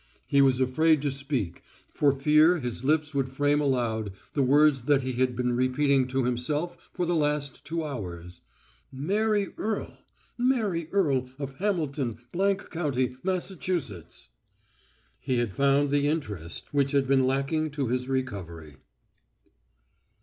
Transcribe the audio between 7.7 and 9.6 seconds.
hours. "Mary